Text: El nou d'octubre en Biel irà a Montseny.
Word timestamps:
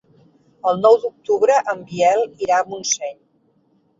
El 0.69 0.79
nou 0.85 0.95
d'octubre 1.03 1.57
en 1.75 1.83
Biel 1.91 2.25
irà 2.45 2.57
a 2.61 2.65
Montseny. 2.73 3.15